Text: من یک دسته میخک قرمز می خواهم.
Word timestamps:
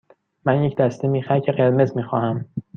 من 0.45 0.63
یک 0.63 0.77
دسته 0.77 1.07
میخک 1.07 1.49
قرمز 1.49 1.91
می 1.97 2.03
خواهم. 2.03 2.45